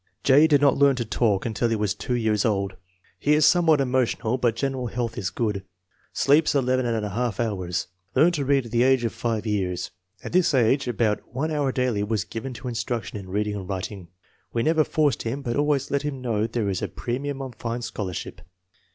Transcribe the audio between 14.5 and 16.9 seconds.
We never forced him, but always let him know there is a